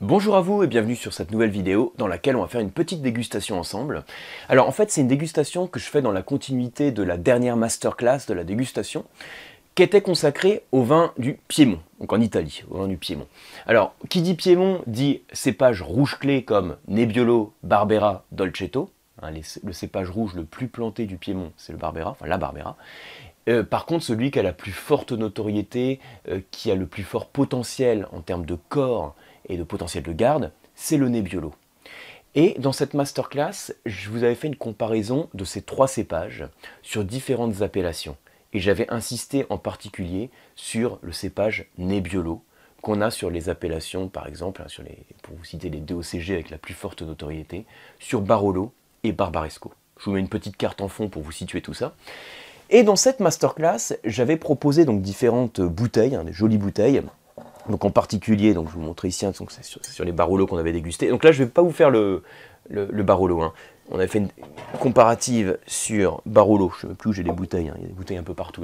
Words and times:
Bonjour 0.00 0.34
à 0.34 0.40
vous 0.40 0.62
et 0.62 0.66
bienvenue 0.66 0.96
sur 0.96 1.12
cette 1.12 1.30
nouvelle 1.30 1.50
vidéo 1.50 1.92
dans 1.98 2.08
laquelle 2.08 2.34
on 2.34 2.40
va 2.40 2.48
faire 2.48 2.62
une 2.62 2.70
petite 2.70 3.02
dégustation 3.02 3.58
ensemble. 3.58 4.02
Alors 4.48 4.66
en 4.66 4.72
fait 4.72 4.90
c'est 4.90 5.02
une 5.02 5.08
dégustation 5.08 5.66
que 5.66 5.78
je 5.78 5.90
fais 5.90 6.00
dans 6.00 6.10
la 6.10 6.22
continuité 6.22 6.90
de 6.90 7.02
la 7.02 7.18
dernière 7.18 7.58
masterclass 7.58 8.20
de 8.26 8.32
la 8.32 8.42
dégustation 8.42 9.04
qui 9.74 9.82
était 9.82 10.00
consacrée 10.00 10.62
au 10.72 10.84
vin 10.84 11.12
du 11.18 11.38
Piémont, 11.48 11.80
donc 12.00 12.14
en 12.14 12.20
Italie, 12.22 12.64
au 12.70 12.78
vin 12.78 12.88
du 12.88 12.96
Piémont. 12.96 13.26
Alors 13.66 13.94
qui 14.08 14.22
dit 14.22 14.32
Piémont 14.32 14.80
dit 14.86 15.20
cépage 15.34 15.82
rouge 15.82 16.18
clé 16.18 16.44
comme 16.44 16.78
Nebbiolo, 16.88 17.52
Barbera, 17.62 18.24
Dolcetto. 18.32 18.88
Hein, 19.20 19.32
le 19.62 19.72
cépage 19.74 20.08
rouge 20.08 20.32
le 20.34 20.44
plus 20.44 20.68
planté 20.68 21.04
du 21.04 21.18
Piémont 21.18 21.52
c'est 21.58 21.72
le 21.72 21.78
Barbera, 21.78 22.12
enfin 22.12 22.26
la 22.26 22.38
Barbera. 22.38 22.78
Euh, 23.50 23.64
par 23.64 23.84
contre, 23.84 24.04
celui 24.04 24.30
qui 24.30 24.38
a 24.38 24.42
la 24.42 24.52
plus 24.52 24.72
forte 24.72 25.12
notoriété, 25.12 26.00
euh, 26.28 26.40
qui 26.50 26.70
a 26.70 26.74
le 26.74 26.86
plus 26.86 27.02
fort 27.02 27.26
potentiel 27.26 28.06
en 28.12 28.20
termes 28.20 28.46
de 28.46 28.56
corps 28.68 29.14
et 29.48 29.56
de 29.56 29.64
potentiel 29.64 30.04
de 30.04 30.12
garde, 30.12 30.52
c'est 30.74 30.96
le 30.96 31.08
Nebbiolo. 31.08 31.52
Et 32.36 32.54
dans 32.60 32.72
cette 32.72 32.94
masterclass, 32.94 33.72
je 33.86 34.08
vous 34.08 34.22
avais 34.22 34.36
fait 34.36 34.46
une 34.46 34.56
comparaison 34.56 35.28
de 35.34 35.44
ces 35.44 35.62
trois 35.62 35.88
cépages 35.88 36.46
sur 36.82 37.04
différentes 37.04 37.62
appellations. 37.62 38.16
Et 38.52 38.60
j'avais 38.60 38.88
insisté 38.90 39.46
en 39.50 39.58
particulier 39.58 40.30
sur 40.54 40.98
le 41.02 41.12
cépage 41.12 41.66
Nebbiolo 41.76 42.42
qu'on 42.82 43.00
a 43.00 43.10
sur 43.10 43.30
les 43.30 43.48
appellations, 43.48 44.08
par 44.08 44.26
exemple, 44.26 44.62
hein, 44.62 44.84
pour 45.22 45.36
vous 45.36 45.44
citer 45.44 45.68
les 45.68 45.80
deux 45.80 45.96
OCG 45.96 46.30
avec 46.30 46.50
la 46.50 46.56
plus 46.56 46.72
forte 46.72 47.02
notoriété, 47.02 47.66
sur 47.98 48.22
Barolo 48.22 48.72
et 49.02 49.12
Barbaresco. 49.12 49.74
Je 49.98 50.06
vous 50.06 50.12
mets 50.12 50.20
une 50.20 50.28
petite 50.28 50.56
carte 50.56 50.80
en 50.80 50.88
fond 50.88 51.08
pour 51.08 51.22
vous 51.22 51.32
situer 51.32 51.60
tout 51.60 51.74
ça. 51.74 51.94
Et 52.72 52.84
dans 52.84 52.96
cette 52.96 53.18
masterclass, 53.18 53.96
j'avais 54.04 54.36
proposé 54.36 54.84
donc 54.84 55.02
différentes 55.02 55.60
bouteilles, 55.60 56.14
hein, 56.14 56.22
des 56.22 56.32
jolies 56.32 56.56
bouteilles. 56.56 57.02
Donc 57.68 57.84
en 57.84 57.90
particulier, 57.90 58.54
donc 58.54 58.68
je 58.68 58.74
vous 58.74 58.80
montre 58.80 59.04
ici, 59.04 59.26
hein, 59.26 59.32
c'est 59.48 59.64
sur, 59.64 60.04
les 60.04 60.12
Barolo 60.12 60.46
qu'on 60.46 60.56
avait 60.56 60.72
dégusté. 60.72 61.08
Donc 61.08 61.24
là, 61.24 61.32
je 61.32 61.40
ne 61.40 61.46
vais 61.46 61.50
pas 61.50 61.62
vous 61.62 61.72
faire 61.72 61.90
le, 61.90 62.22
le, 62.68 63.02
Barolo. 63.02 63.42
Hein. 63.42 63.52
On 63.90 63.98
a 63.98 64.06
fait 64.06 64.18
une 64.18 64.28
comparative 64.78 65.58
sur 65.66 66.22
Barolo. 66.26 66.72
Je 66.80 66.86
ne 66.86 66.92
sais 66.92 66.96
plus 66.96 67.10
où 67.10 67.12
j'ai 67.12 67.24
les 67.24 67.32
bouteilles. 67.32 67.72
Il 67.76 67.82
y 67.82 67.84
a 67.84 67.88
des 67.88 67.92
bouteilles 67.92 68.18
un 68.18 68.22
peu 68.22 68.34
partout 68.34 68.62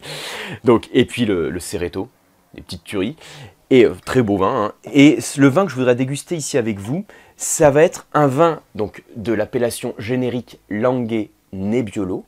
donc, 0.64 0.88
et 0.92 1.06
puis 1.06 1.24
le, 1.24 1.48
le 1.48 1.60
Cereto, 1.60 2.08
des 2.54 2.60
petites 2.60 2.84
tueries. 2.84 3.16
Et 3.70 3.84
euh, 3.84 3.94
très 4.04 4.22
beau 4.22 4.36
vin. 4.36 4.72
Et 4.92 5.18
le 5.38 5.48
vin 5.48 5.64
que 5.64 5.70
je 5.70 5.76
voudrais 5.76 5.94
déguster 5.94 6.36
ici 6.36 6.58
avec 6.58 6.78
vous, 6.78 7.06
ça 7.36 7.70
va 7.70 7.82
être 7.82 8.06
un 8.12 8.26
vin 8.26 8.60
donc 8.74 9.04
de 9.16 9.32
l'appellation 9.32 9.94
générique 9.98 10.58
Languet 10.68 11.30
Nebbiolo. 11.52 12.24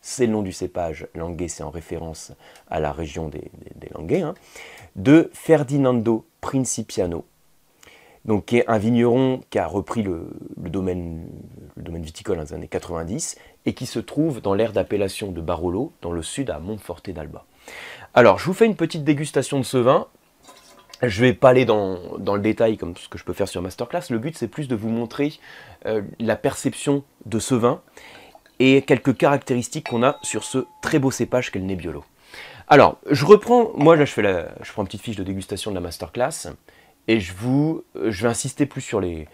C'est 0.00 0.26
le 0.26 0.32
nom 0.32 0.42
du 0.42 0.52
cépage, 0.52 1.08
Languet, 1.14 1.48
c'est 1.48 1.62
en 1.62 1.70
référence 1.70 2.32
à 2.68 2.80
la 2.80 2.92
région 2.92 3.28
des, 3.28 3.50
des, 3.76 4.22
hein. 4.22 4.34
de 4.94 5.30
Ferdinando 5.32 6.24
Principiano, 6.40 7.24
donc 8.24 8.46
qui 8.46 8.58
est 8.58 8.68
un 8.68 8.78
vigneron 8.78 9.40
qui 9.50 9.58
a 9.58 9.66
repris 9.66 10.02
le, 10.02 10.28
domaine, 10.56 11.26
le 11.76 11.82
domaine 11.82 12.02
viticole 12.02 12.36
dans 12.36 12.42
les 12.42 12.52
années 12.52 12.68
90 12.68 13.36
et 13.64 13.72
qui 13.72 13.86
se 13.86 13.98
trouve 13.98 14.40
dans 14.40 14.54
l'aire 14.54 14.72
d'appellation 14.72 15.32
de 15.32 15.40
Barolo, 15.40 15.92
dans 16.02 16.12
le 16.12 16.22
sud 16.22 16.50
à 16.50 16.58
Monforte 16.58 17.10
d'Alba. 17.10 17.46
Alors, 18.14 18.38
je 18.38 18.46
vous 18.46 18.54
fais 18.54 18.66
une 18.66 18.76
petite 18.76 19.04
dégustation 19.04 19.58
de 19.58 19.64
ce 19.64 19.76
vin. 19.76 20.06
Je 21.02 21.20
ne 21.20 21.26
vais 21.26 21.34
pas 21.34 21.50
aller 21.50 21.64
dans, 21.64 21.98
le 22.18 22.40
détail 22.40 22.76
comme 22.78 22.96
ce 22.96 23.08
que 23.08 23.18
je 23.18 23.24
peux 23.24 23.34
faire 23.34 23.48
sur 23.48 23.60
Masterclass. 23.60 24.04
Le 24.10 24.18
but, 24.18 24.36
c'est 24.36 24.48
plus 24.48 24.66
de 24.66 24.74
vous 24.74 24.88
montrer 24.88 25.34
euh, 25.84 26.02
la 26.18 26.36
perception 26.36 27.04
de 27.26 27.38
ce 27.38 27.54
vin 27.54 27.82
et 28.58 28.82
quelques 28.82 29.16
caractéristiques 29.16 29.90
qu'on 29.90 30.02
a 30.02 30.18
sur 30.22 30.44
ce 30.44 30.64
très 30.80 30.98
beau 30.98 31.10
cépage 31.10 31.52
qu'est 31.52 31.58
le 31.58 31.66
Nebbiolo. 31.66 32.04
Alors, 32.68 32.98
je 33.10 33.24
reprends, 33.26 33.70
moi 33.76 33.94
là 33.94 34.04
je, 34.06 34.12
fais 34.12 34.22
je 34.62 34.72
prends 34.72 34.82
une 34.82 34.88
petite 34.88 35.02
fiche 35.02 35.16
de 35.16 35.22
dégustation 35.22 35.70
de 35.70 35.76
la 35.76 35.80
masterclass, 35.80 36.48
et 37.06 37.20
je, 37.20 37.32
vous, 37.34 37.84
je 37.94 38.22
vais 38.22 38.28
insister 38.28 38.66
plus 38.66 38.80
sur 38.80 39.00
les 39.00 39.28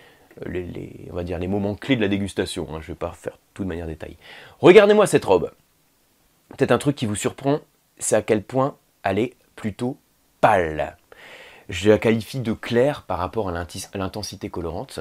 moments 1.48 1.74
clés 1.76 1.96
de 1.96 2.02
la 2.02 2.08
dégustation, 2.08 2.66
hein. 2.70 2.80
je 2.80 2.90
ne 2.90 2.94
vais 2.94 2.98
pas 2.98 3.12
faire 3.12 3.38
tout 3.54 3.62
de 3.62 3.68
manière 3.68 3.86
détaillée. 3.86 4.18
Regardez-moi 4.58 5.06
cette 5.06 5.24
robe. 5.24 5.50
Peut-être 6.50 6.72
un 6.72 6.78
truc 6.78 6.96
qui 6.96 7.06
vous 7.06 7.14
surprend, 7.14 7.60
c'est 7.98 8.16
à 8.16 8.22
quel 8.22 8.42
point 8.42 8.76
elle 9.02 9.18
est 9.18 9.34
plutôt 9.56 9.96
pâle 10.40 10.96
je 11.68 11.90
la 11.90 11.98
qualifie 11.98 12.40
de 12.40 12.52
claire 12.52 13.02
par 13.02 13.18
rapport 13.18 13.48
à 13.48 13.66
l'intensité 13.94 14.50
colorante, 14.50 15.00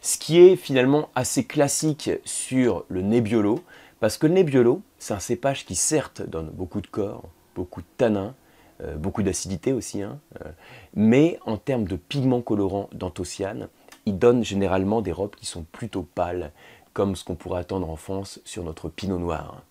ce 0.00 0.18
qui 0.18 0.38
est 0.38 0.56
finalement 0.56 1.08
assez 1.14 1.44
classique 1.44 2.10
sur 2.24 2.84
le 2.88 3.02
Nebbiolo, 3.02 3.62
parce 4.00 4.18
que 4.18 4.26
le 4.26 4.34
Nebbiolo, 4.34 4.82
c'est 4.98 5.14
un 5.14 5.20
cépage 5.20 5.64
qui 5.64 5.74
certes 5.74 6.22
donne 6.22 6.50
beaucoup 6.50 6.80
de 6.80 6.86
corps, 6.86 7.24
beaucoup 7.54 7.80
de 7.80 7.86
tanins, 7.96 8.34
euh, 8.82 8.96
beaucoup 8.96 9.22
d'acidité 9.22 9.72
aussi, 9.72 10.02
hein, 10.02 10.20
euh, 10.44 10.50
mais 10.94 11.38
en 11.46 11.56
termes 11.56 11.86
de 11.86 11.96
pigments 11.96 12.42
colorants 12.42 12.90
d'anthocyanes, 12.92 13.68
il 14.04 14.18
donne 14.18 14.44
généralement 14.44 15.00
des 15.00 15.12
robes 15.12 15.34
qui 15.34 15.46
sont 15.46 15.64
plutôt 15.72 16.02
pâles, 16.02 16.52
comme 16.92 17.16
ce 17.16 17.24
qu'on 17.24 17.34
pourrait 17.34 17.60
attendre 17.60 17.90
en 17.90 17.96
France 17.96 18.40
sur 18.44 18.64
notre 18.64 18.88
pinot 18.88 19.18
noir. 19.18 19.62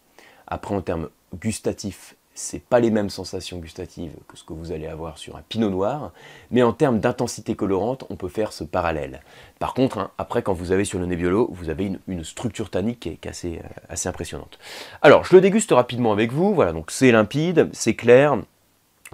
Après, 0.47 0.75
en 0.75 0.81
termes 0.81 1.09
gustatifs 1.39 2.15
c'est 2.35 2.59
pas 2.59 2.81
les 2.81 2.91
mêmes 2.91 3.09
sensations 3.09 3.57
gustatives 3.59 4.11
que 4.27 4.37
ce 4.37 4.43
que 4.43 4.53
vous 4.53 4.73
allez 4.73 4.87
avoir 4.87 5.17
sur 5.17 5.37
un 5.37 5.41
pinot 5.47 5.69
noir, 5.69 6.11
mais 6.51 6.61
en 6.61 6.73
termes 6.73 6.99
d'intensité 6.99 7.55
colorante, 7.55 8.03
on 8.09 8.17
peut 8.17 8.27
faire 8.27 8.51
ce 8.51 8.65
parallèle. 8.65 9.21
Par 9.57 9.73
contre, 9.73 9.97
hein, 9.97 10.11
après, 10.17 10.43
quand 10.43 10.53
vous 10.53 10.73
avez 10.73 10.83
sur 10.83 10.99
le 10.99 11.05
Nebbiolo, 11.05 11.49
vous 11.51 11.69
avez 11.69 11.93
une, 12.07 12.23
structure 12.25 12.69
tannique 12.69 12.99
qui 12.99 13.09
est, 13.09 13.27
assez, 13.27 13.59
euh, 13.63 13.67
assez, 13.89 14.09
impressionnante. 14.09 14.59
Alors, 15.01 15.23
je 15.23 15.33
le 15.33 15.41
déguste 15.41 15.71
rapidement 15.71 16.11
avec 16.11 16.33
vous. 16.33 16.53
Voilà, 16.53 16.73
donc 16.73 16.91
c'est 16.91 17.11
limpide, 17.11 17.69
c'est 17.71 17.95
clair, 17.95 18.37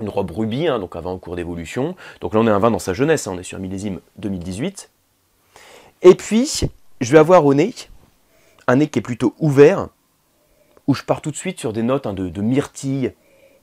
une 0.02 0.10
robe 0.10 0.32
rubis, 0.32 0.68
hein, 0.68 0.80
donc 0.80 0.96
un 0.96 1.02
vin 1.02 1.12
en 1.12 1.20
cours 1.20 1.36
d'évolution. 1.36 1.96
Donc 2.22 2.34
là, 2.34 2.40
on 2.40 2.48
est 2.48 2.52
un 2.52 2.60
vin 2.60 2.72
dans 2.72 2.80
sa 2.80 2.94
jeunesse, 2.94 3.28
hein, 3.28 3.34
on 3.36 3.40
est 3.40 3.44
sur 3.44 3.58
un 3.58 3.62
millésime 3.62 4.00
2018. 4.18 4.90
Et 6.02 6.16
puis, 6.16 6.62
je 7.00 7.12
vais 7.12 7.20
avoir 7.20 7.46
au 7.46 7.54
nez 7.54 7.74
un 8.68 8.78
nez 8.78 8.88
qui 8.88 9.00
est 9.00 9.04
plutôt 9.04 9.36
ouvert, 9.40 9.90
où 10.88 10.94
je 10.94 11.04
pars 11.04 11.22
tout 11.22 11.32
de 11.32 11.36
suite 11.36 11.60
sur 11.60 11.74
des 11.74 11.84
notes 11.84 12.08
hein, 12.08 12.14
de, 12.14 12.42
myrtille, 12.42 13.14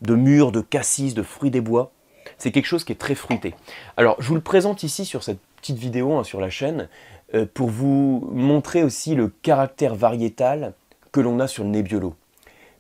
de 0.03 0.15
mûre, 0.15 0.53
de 0.53 0.61
cassis, 0.61 1.15
de 1.15 1.23
fruits 1.23 1.51
des 1.51 1.61
bois. 1.61 1.93
C'est 2.37 2.53
quelque 2.53 2.67
chose 2.67 2.85
qui 2.85 2.93
est 2.93 2.97
très 2.97 3.15
fruité. 3.15 3.55
Alors, 3.97 4.17
je 4.21 4.29
vous 4.29 4.35
le 4.35 4.41
présente 4.41 4.83
ici 4.83 5.05
sur 5.05 5.23
cette 5.23 5.41
petite 5.57 5.79
vidéo 5.79 6.15
hein, 6.15 6.25
sur 6.25 6.41
la 6.41 6.51
chaîne 6.51 6.89
euh, 7.35 7.47
pour 7.53 7.69
vous 7.69 8.29
montrer 8.33 8.83
aussi 8.83 9.15
le 9.15 9.29
caractère 9.29 9.95
variétal 9.95 10.75
que 11.13 11.21
l'on 11.21 11.41
a 11.41 11.49
sur 11.49 11.65
le 11.65 11.71
Nebbiolo. 11.71 12.15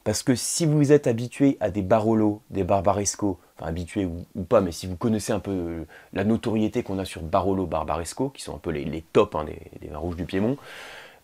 Parce 0.04 0.22
que 0.22 0.34
si 0.34 0.64
vous 0.64 0.92
êtes 0.92 1.06
habitué 1.06 1.58
à 1.60 1.70
des 1.70 1.82
Barolo, 1.82 2.40
des 2.48 2.64
Barbaresco, 2.64 3.38
enfin 3.58 3.68
habitué 3.68 4.06
ou, 4.06 4.42
pas, 4.42 4.62
mais 4.62 4.72
si 4.72 4.86
vous 4.86 4.96
connaissez 4.96 5.32
un 5.32 5.40
peu 5.40 5.50
euh, 5.50 5.84
la 6.14 6.24
notoriété 6.24 6.82
qu'on 6.82 6.98
a 6.98 7.04
sur 7.04 7.22
Barolo, 7.22 7.66
Barbaresco, 7.66 8.30
qui 8.30 8.42
sont 8.42 8.54
un 8.54 8.58
peu 8.58 8.70
les, 8.70 9.04
tops 9.12 9.34
hein, 9.34 9.44
des, 9.44 9.88
vins 9.88 9.98
rouges 9.98 10.16
du 10.16 10.24
Piémont, 10.24 10.56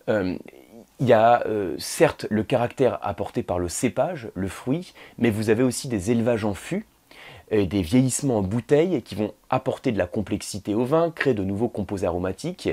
euh, 0.07 0.37
il 0.99 1.07
y 1.07 1.13
a 1.13 1.45
euh, 1.45 1.75
certes 1.77 2.25
le 2.29 2.43
caractère 2.43 2.99
apporté 3.01 3.43
par 3.43 3.59
le 3.59 3.69
cépage, 3.69 4.29
le 4.33 4.47
fruit, 4.47 4.93
mais 5.17 5.29
vous 5.29 5.49
avez 5.49 5.63
aussi 5.63 5.87
des 5.87 6.11
élevages 6.11 6.45
en 6.45 6.53
fût, 6.53 6.85
et 7.51 7.65
des 7.65 7.81
vieillissements 7.81 8.39
en 8.39 8.41
bouteille 8.41 9.01
qui 9.03 9.15
vont 9.15 9.33
apporter 9.49 9.91
de 9.91 9.97
la 9.97 10.07
complexité 10.07 10.73
au 10.73 10.85
vin, 10.85 11.11
créer 11.11 11.33
de 11.33 11.43
nouveaux 11.43 11.69
composés 11.69 12.07
aromatiques, 12.07 12.69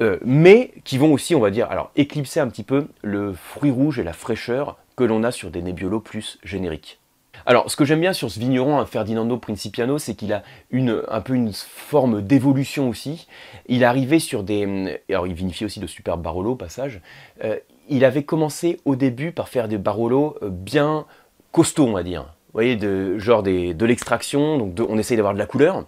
euh, 0.00 0.18
mais 0.24 0.72
qui 0.84 0.98
vont 0.98 1.12
aussi, 1.12 1.34
on 1.34 1.40
va 1.40 1.50
dire, 1.50 1.70
alors 1.70 1.90
éclipser 1.96 2.40
un 2.40 2.48
petit 2.48 2.64
peu 2.64 2.88
le 3.02 3.32
fruit 3.32 3.70
rouge 3.70 3.98
et 3.98 4.04
la 4.04 4.12
fraîcheur 4.12 4.78
que 4.96 5.04
l'on 5.04 5.22
a 5.22 5.30
sur 5.30 5.50
des 5.50 5.62
Nebbiolo 5.62 6.00
plus 6.00 6.38
génériques. 6.42 7.01
Alors, 7.44 7.70
ce 7.70 7.76
que 7.76 7.84
j'aime 7.84 8.00
bien 8.00 8.12
sur 8.12 8.30
ce 8.30 8.38
vigneron, 8.38 8.78
hein, 8.78 8.86
Ferdinando 8.86 9.36
Principiano, 9.36 9.98
c'est 9.98 10.14
qu'il 10.14 10.32
a 10.32 10.42
une, 10.70 11.02
un 11.08 11.20
peu 11.20 11.34
une 11.34 11.52
forme 11.52 12.22
d'évolution 12.22 12.88
aussi. 12.88 13.26
Il 13.66 13.84
arrivé 13.84 14.18
sur 14.18 14.44
des... 14.44 15.00
Alors, 15.08 15.26
il 15.26 15.34
vinifie 15.34 15.64
aussi 15.64 15.80
de 15.80 15.86
superbes 15.86 16.22
Barolo, 16.22 16.52
au 16.52 16.56
passage. 16.56 17.00
Euh, 17.42 17.58
il 17.88 18.04
avait 18.04 18.22
commencé 18.22 18.80
au 18.84 18.94
début 18.94 19.32
par 19.32 19.48
faire 19.48 19.68
des 19.68 19.78
Barolo 19.78 20.36
euh, 20.42 20.50
bien 20.50 21.04
costauds, 21.50 21.86
on 21.86 21.92
va 21.92 22.02
dire. 22.02 22.22
Vous 22.22 22.58
voyez, 22.58 22.76
de, 22.76 23.18
genre 23.18 23.42
de 23.42 23.84
l'extraction, 23.84 24.58
donc 24.58 24.78
on 24.88 24.98
essaye 24.98 25.16
d'avoir 25.16 25.34
de 25.34 25.38
la 25.38 25.46
couleur. 25.46 25.86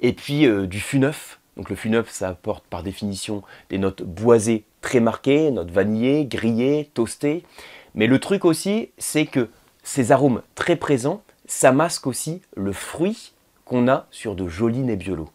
Et 0.00 0.12
puis 0.12 0.46
euh, 0.46 0.66
du 0.66 0.80
fût 0.80 0.98
neuf. 0.98 1.40
Donc 1.56 1.70
le 1.70 1.76
fût 1.76 1.90
neuf, 1.90 2.10
ça 2.10 2.28
apporte 2.28 2.64
par 2.66 2.82
définition 2.82 3.42
des 3.68 3.78
notes 3.78 4.02
boisées 4.02 4.64
très 4.80 5.00
marquées, 5.00 5.50
notes 5.50 5.70
vanillées, 5.70 6.24
grillées, 6.24 6.90
toastées. 6.94 7.44
Mais 7.94 8.06
le 8.06 8.18
truc 8.18 8.44
aussi, 8.44 8.90
c'est 8.96 9.26
que 9.26 9.48
ces 9.84 10.10
arômes 10.10 10.42
très 10.56 10.74
présents, 10.74 11.22
ça 11.46 11.70
masque 11.70 12.08
aussi 12.08 12.42
le 12.56 12.72
fruit 12.72 13.34
qu'on 13.64 13.86
a 13.86 14.06
sur 14.10 14.34
de 14.34 14.48
jolis 14.48 14.80
Nebbiolo. 14.80 15.28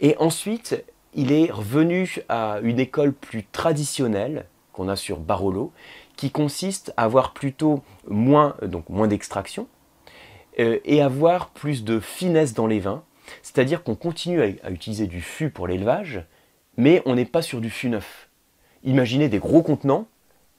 Et 0.00 0.16
ensuite, 0.18 0.84
il 1.14 1.32
est 1.32 1.50
revenu 1.50 2.18
à 2.28 2.58
une 2.62 2.78
école 2.78 3.12
plus 3.12 3.44
traditionnelle 3.44 4.44
qu'on 4.72 4.88
a 4.88 4.96
sur 4.96 5.18
Barolo, 5.18 5.72
qui 6.16 6.30
consiste 6.30 6.92
à 6.96 7.04
avoir 7.04 7.32
plutôt 7.32 7.82
moins, 8.06 8.56
donc 8.62 8.88
moins 8.88 9.08
d'extraction 9.08 9.68
euh, 10.58 10.78
et 10.84 11.00
avoir 11.00 11.50
plus 11.50 11.84
de 11.84 12.00
finesse 12.00 12.54
dans 12.54 12.66
les 12.66 12.80
vins. 12.80 13.04
C'est-à-dire 13.42 13.82
qu'on 13.82 13.94
continue 13.94 14.42
à, 14.42 14.46
à, 14.64 14.70
utiliser 14.70 15.06
du 15.06 15.20
fût 15.20 15.50
pour 15.50 15.66
l'élevage, 15.66 16.24
mais 16.76 17.02
on 17.06 17.14
n'est 17.14 17.24
pas 17.24 17.42
sur 17.42 17.60
du 17.60 17.70
fût 17.70 17.88
neuf. 17.88 18.28
Imaginez 18.84 19.28
des 19.28 19.38
gros 19.38 19.62
contenants 19.62 20.06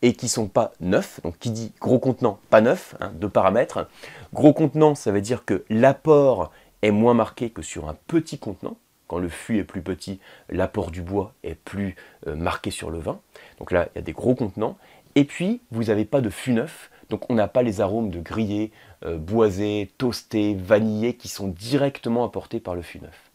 et 0.02 0.14
qui 0.14 0.28
sont 0.28 0.48
pas 0.48 0.72
neufs. 0.80 1.22
Donc 1.24 1.38
qui 1.40 1.52
dit 1.52 1.74
gros 1.80 2.00
contenant, 2.00 2.40
pas 2.50 2.62
neuf, 2.62 2.96
hein, 3.00 3.12
deux 3.16 3.30
paramètres. 3.30 3.88
Gros 4.34 4.54
contenant, 4.54 4.96
ça 4.96 5.12
veut 5.12 5.22
dire 5.22 5.46
que 5.46 5.64
l'apport 5.70 6.52
est 6.82 6.92
moins 6.92 7.14
marqué 7.14 7.50
que 7.50 7.62
sur 7.62 7.90
un 7.90 7.96
petit 8.08 8.38
contenant. 8.38 8.78
Quand 9.08 9.18
le 9.18 9.30
fût 9.30 9.58
est 9.58 9.64
plus 9.64 9.82
petit, 9.82 10.20
l'apport 10.50 10.92
du 10.92 11.02
bois 11.02 11.34
est 11.44 11.56
plus 11.56 11.96
euh, 12.28 12.36
marqué 12.36 12.70
sur 12.70 12.92
le 12.92 13.00
vin. 13.00 13.20
Donc 13.58 13.72
là, 13.72 13.90
il 13.94 13.98
y 13.98 14.00
a 14.00 14.04
des 14.04 14.12
gros 14.12 14.36
contenants. 14.36 14.78
Et 15.16 15.26
puis, 15.26 15.62
vous 15.72 15.86
n'avez 15.86 16.06
pas 16.06 16.22
de 16.22 16.30
fût 16.30 16.54
neuf, 16.54 16.92
donc 17.10 17.28
on 17.30 17.34
n'a 17.34 17.48
pas 17.48 17.64
les 17.64 17.82
arômes 17.82 18.12
de 18.12 18.20
grillé, 18.20 18.72
euh, 19.04 19.18
boisé, 19.18 19.92
toasté, 19.98 20.54
vanillé 20.54 21.16
qui 21.16 21.28
sont 21.28 21.48
directement 21.48 22.24
apportés 22.24 22.60
par 22.60 22.76
le 22.76 22.84
fût 22.84 23.00
neuf. 23.00 23.32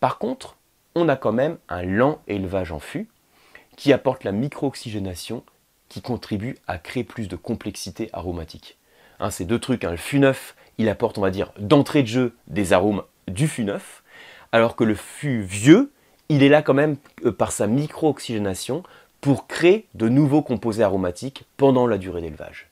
Par 0.00 0.18
contre, 0.18 0.56
on 0.94 1.08
a 1.08 1.16
quand 1.16 1.32
même 1.32 1.58
un 1.68 1.82
lent 1.82 2.20
élevage 2.26 2.72
en 2.72 2.80
fût 2.80 3.08
qui 3.76 3.92
apporte 3.92 4.24
la 4.24 4.32
micro-oxygénation 4.32 5.44
qui 5.92 6.00
contribue 6.00 6.56
à 6.66 6.78
créer 6.78 7.04
plus 7.04 7.28
de 7.28 7.36
complexité 7.36 8.08
aromatique. 8.14 8.78
Hein, 9.20 9.30
ces 9.30 9.44
deux 9.44 9.58
trucs, 9.58 9.84
hein, 9.84 9.90
le 9.90 9.98
fût 9.98 10.18
neuf, 10.18 10.56
il 10.78 10.88
apporte, 10.88 11.18
on 11.18 11.20
va 11.20 11.30
dire, 11.30 11.52
d'entrée 11.58 12.00
de 12.02 12.08
jeu 12.08 12.34
des 12.46 12.72
arômes 12.72 13.02
du 13.28 13.46
fût 13.46 13.64
neuf, 13.64 14.02
alors 14.52 14.74
que 14.74 14.84
le 14.84 14.94
fût 14.94 15.42
vieux, 15.42 15.92
il 16.30 16.42
est 16.42 16.48
là 16.48 16.62
quand 16.62 16.72
même 16.72 16.96
euh, 17.26 17.30
par 17.30 17.52
sa 17.52 17.66
micro-oxygénation 17.66 18.82
pour 19.20 19.46
créer 19.46 19.86
de 19.92 20.08
nouveaux 20.08 20.40
composés 20.40 20.82
aromatiques 20.82 21.44
pendant 21.58 21.86
la 21.86 21.98
durée 21.98 22.22
d'élevage. 22.22 22.70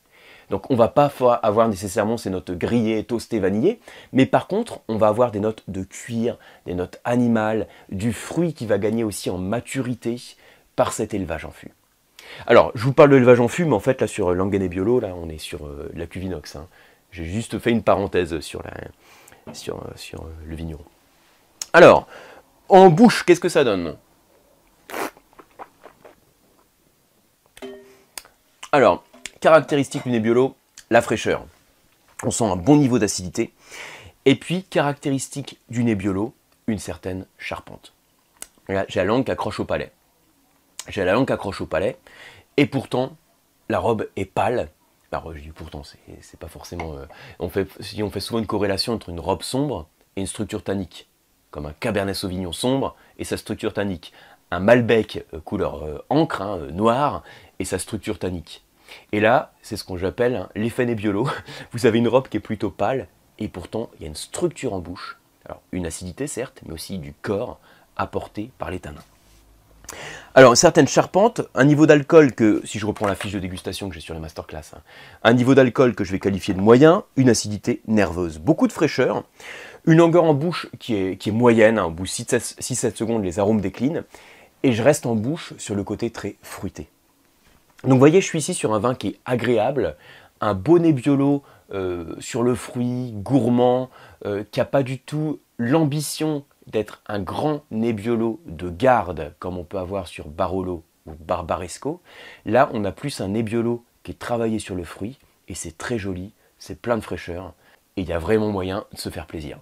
Donc 0.49 0.71
on 0.71 0.75
va 0.75 0.89
pas 0.89 1.13
avoir 1.43 1.69
nécessairement 1.69 2.17
ces 2.17 2.31
notes 2.31 2.53
grillées, 2.53 3.05
toastées, 3.05 3.39
vanillées, 3.39 3.81
mais 4.15 4.25
par 4.25 4.47
contre 4.47 4.81
on 4.89 4.97
va 4.97 5.09
avoir 5.09 5.31
des 5.31 5.41
notes 5.41 5.63
de 5.69 5.85
cuir, 5.85 6.39
des 6.65 6.75
notes 6.75 7.01
animales, 7.05 7.69
du 7.91 8.15
fruit 8.15 8.55
qui 8.55 8.65
va 8.65 8.79
gagner 8.79 9.05
aussi 9.05 9.29
en 9.29 9.37
maturité 9.37 10.17
par 10.75 10.95
cet 10.95 11.13
élevage 11.13 11.45
en 11.45 11.51
fût. 11.51 11.73
Alors 12.47 12.73
je 12.75 12.85
vous 12.85 12.93
parle 12.93 13.11
de 13.11 13.17
l'élevage 13.17 13.41
en 13.41 13.49
mais 13.59 13.73
en 13.73 13.81
fait 13.81 14.01
là 14.01 14.07
sur 14.07 14.33
Langen 14.35 14.63
et 14.63 14.69
Biolo, 14.69 15.01
là 15.01 15.15
on 15.15 15.29
est 15.29 15.39
sur 15.39 15.67
euh, 15.67 15.91
la 15.95 16.07
cuvinox. 16.07 16.57
Hein. 16.57 16.67
J'ai 17.13 17.25
juste 17.25 17.59
fait 17.59 17.71
une 17.71 17.83
parenthèse 17.83 18.35
euh, 18.35 18.41
sur 18.41 18.63
euh, 18.65 19.53
le 20.47 20.57
vigneron. 20.57 20.85
Alors, 21.73 22.07
en 22.69 22.89
bouche, 22.89 23.25
qu'est-ce 23.25 23.41
que 23.41 23.49
ça 23.49 23.65
donne? 23.65 23.97
Alors, 28.73 29.03
caractéristique 29.41 30.05
du 30.05 30.11
Nebbiolo, 30.11 30.55
la 30.91 31.03
fraîcheur. 31.03 31.45
On 32.23 32.31
sent 32.31 32.45
un 32.45 32.57
bon 32.57 32.77
niveau 32.77 32.99
d'acidité. 32.99 33.53
Et 34.25 34.37
puis, 34.37 34.63
caractéristique 34.65 35.59
du 35.69 35.83
Nebbiolo, 35.83 36.35
une 36.67 36.79
certaine 36.79 37.27
charpente. 37.39 37.93
J'ai 38.69 39.01
la 39.01 39.05
langue 39.05 39.25
qui 39.25 39.33
accroche 39.33 39.59
au 39.59 39.65
palais. 39.65 39.91
J'ai 40.89 41.05
la 41.05 41.13
langue 41.13 41.31
accroche 41.31 41.61
au 41.61 41.67
palais. 41.67 41.99
Et 42.57 42.67
pourtant, 42.67 43.17
la 43.69 43.79
robe 43.79 44.09
est 44.17 44.25
pâle. 44.25 44.69
Alors, 45.13 45.35
je 45.35 45.41
dis 45.41 45.51
pourtant, 45.51 45.83
c'est 45.85 46.39
pas 46.39 46.49
forcément. 46.49 46.95
Euh, 46.95 47.07
on, 47.39 47.49
fait, 47.49 47.69
on 48.01 48.11
fait 48.11 48.21
souvent 48.21 48.39
une 48.39 48.47
corrélation 48.47 48.93
entre 48.95 49.09
une 49.09 49.21
robe 49.21 49.43
sombre 49.43 49.89
et 50.17 50.21
une 50.21 50.27
structure 50.27 50.63
tannique. 50.63 51.09
Comme 51.51 51.67
un 51.67 51.73
Cabernet 51.73 52.15
Sauvignon 52.15 52.53
sombre 52.53 52.97
et 53.19 53.25
sa 53.25 53.37
structure 53.37 53.73
tannique. 53.73 54.13
Un 54.53 54.61
Malbec 54.61 55.25
euh, 55.35 55.41
couleur 55.41 55.85
euh, 55.85 55.99
encre, 56.11 56.43
hein, 56.43 56.59
noir, 56.73 57.23
et 57.59 57.65
sa 57.65 57.79
structure 57.79 58.19
tannique. 58.19 58.65
Et 59.13 59.21
là, 59.21 59.53
c'est 59.63 59.77
ce 59.77 59.85
qu'on 59.85 59.97
j'appelle 59.97 60.37
hein, 60.37 60.49
l'effet 60.55 60.87
Nebbiolo. 60.87 61.29
Vous 61.73 61.87
avez 61.87 61.99
une 61.99 62.09
robe 62.09 62.29
qui 62.29 62.37
est 62.37 62.41
plutôt 62.41 62.71
pâle, 62.71 63.09
et 63.39 63.49
pourtant, 63.49 63.91
il 63.97 64.03
y 64.03 64.05
a 64.05 64.09
une 64.09 64.17
structure 64.17 64.75
en 64.75 64.81
bouche. 64.81 65.19
Alors, 65.45 65.63
une 65.73 65.87
acidité, 65.87 66.27
certes, 66.27 66.61
mais 66.67 66.73
aussi 66.73 66.99
du 66.99 67.13
corps 67.15 67.59
apporté 67.97 68.51
par 68.59 68.71
les 68.71 68.81
tanins. 68.81 69.03
Alors, 70.35 70.57
certaines 70.57 70.87
charpentes, 70.87 71.41
un 71.55 71.65
niveau 71.65 71.87
d'alcool 71.87 72.33
que, 72.33 72.63
si 72.65 72.79
je 72.79 72.87
reprends 72.87 73.09
la 73.09 73.17
fiche 73.17 73.33
de 73.33 73.41
dégustation 73.41 73.89
que 73.89 73.95
j'ai 73.95 74.01
sur 74.01 74.15
les 74.15 74.21
masterclass, 74.21 74.75
hein, 74.75 74.81
un 75.25 75.33
niveau 75.33 75.57
d'alcool 75.57 75.95
que 75.97 76.05
je 76.05 76.13
vais 76.13 76.21
qualifier 76.21 76.55
de 76.55 76.61
moyen, 76.61 77.03
une 77.17 77.29
acidité 77.29 77.83
nerveuse, 77.89 78.39
beaucoup 78.39 78.69
de 78.69 78.73
fraîcheur, 78.73 79.25
une 79.87 79.99
longueur 79.99 80.25
en 80.25 80.35
bouche 80.35 80.69
qui 80.79 80.95
est, 80.95 81.27
moyenne, 81.33 81.79
hein, 81.79 81.87
au 81.87 81.91
bout 81.91 82.05
de 82.05 82.09
6-7 82.09 82.97
secondes, 82.97 83.25
les 83.25 83.41
arômes 83.41 83.61
déclinent, 83.61 84.05
et 84.63 84.73
je 84.73 84.83
reste 84.83 85.07
en 85.07 85.17
bouche 85.17 85.55
sur 85.59 85.75
le 85.75 85.83
côté 85.83 86.11
très 86.11 86.37
fruité. 86.43 86.89
Donc 87.83 87.95
vous 87.95 87.99
voyez, 87.99 88.21
je 88.21 88.27
suis 88.27 88.39
ici 88.39 88.55
sur 88.55 88.73
un 88.75 88.79
vin 88.79 88.95
qui 88.95 89.09
est 89.09 89.19
agréable, 89.25 89.97
un 90.41 90.55
beau 90.55 90.79
Nebbiolo 90.79 91.43
euh, 91.73 92.15
sur 92.19 92.43
le 92.43 92.55
fruit, 92.55 93.13
gourmand, 93.15 93.91
euh, 94.27 94.45
qui 94.51 94.61
n'a 94.61 94.65
pas 94.65 94.83
du 94.83 94.99
tout 94.99 95.41
l'ambition 95.59 96.45
d'être 96.71 97.03
un 97.07 97.21
grand 97.21 97.63
Nebbiolo 97.71 98.41
de 98.47 98.71
garde, 98.71 99.35
comme 99.39 99.59
on 99.59 99.65
peut 99.65 99.79
avoir 99.79 100.09
sur 100.09 100.29
Barolo 100.29 100.85
ou 101.07 101.13
Barbaresco. 101.15 102.01
Là, 102.45 102.71
on 102.73 102.85
a 102.85 102.93
plus 102.93 103.21
un 103.21 103.29
Nebbiolo 103.29 103.85
qui 104.03 104.13
est 104.13 104.19
travaillé 104.19 104.59
sur 104.59 104.75
le 104.75 104.85
fruit, 104.85 105.19
et 105.49 105.55
c'est 105.55 105.77
très 105.77 105.99
joli, 105.99 106.33
c'est 106.59 106.81
plein 106.81 106.97
de 106.97 107.03
fraîcheur, 107.03 107.55
et 107.97 108.03
il 108.03 108.09
y 108.09 108.13
a 108.13 108.19
vraiment 108.19 108.51
moyen 108.51 108.85
de 108.93 108.99
se 108.99 109.09
faire 109.09 109.27
plaisir. 109.27 109.59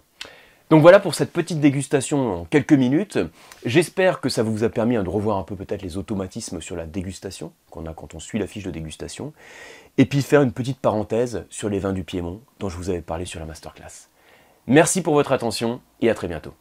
Donc 0.70 0.82
voilà 0.82 1.00
pour 1.00 1.14
cette 1.14 1.32
petite 1.32 1.60
dégustation 1.60 2.42
en 2.42 2.44
quelques 2.44 2.74
minutes. 2.74 3.18
J'espère 3.64 4.20
que 4.20 4.28
ça 4.28 4.42
vous 4.42 4.64
a 4.64 4.68
permis 4.68 4.96
hein, 4.96 5.02
de 5.02 5.08
revoir 5.08 5.38
un 5.38 5.42
peu 5.42 5.56
peut-être 5.56 5.80
les 5.80 5.96
automatismes 5.96 6.60
sur 6.60 6.76
la 6.76 6.84
dégustation 6.84 7.52
qu'on 7.70 7.86
a 7.86 7.94
quand 7.94 8.14
on 8.14 8.20
suit 8.20 8.38
la 8.38 8.46
fiche 8.46 8.64
de 8.64 8.70
dégustation. 8.70 9.32
Et 9.96 10.04
puis 10.04 10.20
faire 10.20 10.42
une 10.42 10.52
petite 10.52 10.78
parenthèse 10.78 11.46
sur 11.48 11.70
les 11.70 11.78
vins 11.78 11.94
du 11.94 12.04
Piémont 12.04 12.42
dont 12.60 12.68
je 12.68 12.76
vous 12.76 12.90
avais 12.90 13.00
parlé 13.00 13.24
sur 13.24 13.40
la 13.40 13.46
masterclass. 13.46 14.08
Merci 14.66 15.00
pour 15.00 15.14
votre 15.14 15.32
attention 15.32 15.80
et 16.02 16.10
à 16.10 16.14
très 16.14 16.28
bientôt. 16.28 16.52